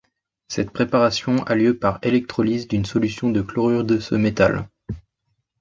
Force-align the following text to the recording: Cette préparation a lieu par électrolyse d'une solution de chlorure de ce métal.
Cette 0.47 0.71
préparation 0.71 1.43
a 1.43 1.53
lieu 1.53 1.77
par 1.77 1.99
électrolyse 2.01 2.67
d'une 2.67 2.85
solution 2.85 3.29
de 3.29 3.43
chlorure 3.43 3.83
de 3.83 3.99
ce 3.99 4.15
métal. 4.15 4.67